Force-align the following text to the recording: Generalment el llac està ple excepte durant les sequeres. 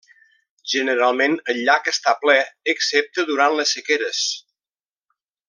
Generalment 0.71 1.35
el 1.53 1.59
llac 1.67 1.89
està 1.91 2.13
ple 2.23 2.37
excepte 2.73 3.27
durant 3.29 3.59
les 3.61 3.75
sequeres. 3.77 4.25